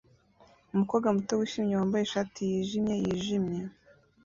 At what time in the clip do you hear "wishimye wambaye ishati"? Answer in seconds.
1.39-2.39